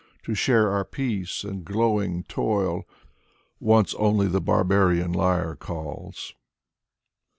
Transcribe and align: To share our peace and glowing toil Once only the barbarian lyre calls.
To 0.23 0.33
share 0.33 0.71
our 0.71 0.83
peace 0.83 1.43
and 1.43 1.63
glowing 1.63 2.23
toil 2.23 2.85
Once 3.59 3.93
only 3.93 4.25
the 4.27 4.41
barbarian 4.41 5.13
lyre 5.13 5.55
calls. 5.55 6.33